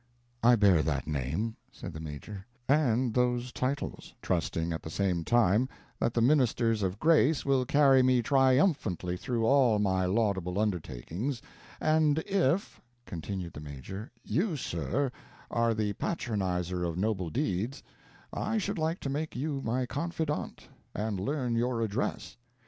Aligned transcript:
"I 0.41 0.55
bear 0.55 0.81
that 0.81 1.05
name," 1.05 1.57
said 1.71 1.93
the 1.93 1.99
Major, 1.99 2.43
"and 2.67 3.13
those 3.13 3.51
titles, 3.51 4.15
trusting 4.19 4.73
at 4.73 4.81
the 4.81 4.89
same 4.89 5.23
time 5.23 5.69
that 5.99 6.15
the 6.15 6.23
ministers 6.23 6.81
of 6.81 6.97
grace 6.99 7.45
will 7.45 7.67
carry 7.67 8.01
me 8.01 8.23
triumphantly 8.23 9.15
through 9.15 9.45
all 9.45 9.77
my 9.77 10.07
laudable 10.07 10.57
undertakings, 10.57 11.39
and 11.79 12.17
if," 12.25 12.81
continued 13.05 13.53
the 13.53 13.61
Major, 13.61 14.09
"you, 14.23 14.57
sir, 14.57 15.11
are 15.51 15.75
the 15.75 15.93
patronizer 15.93 16.83
of 16.83 16.97
noble 16.97 17.29
deeds, 17.29 17.83
I 18.33 18.57
should 18.57 18.79
like 18.79 18.99
to 19.01 19.09
make 19.11 19.35
you 19.35 19.61
my 19.61 19.85
confidant 19.85 20.67
and 20.95 21.19
learn 21.19 21.53
your 21.55 21.79
address." 21.83 22.37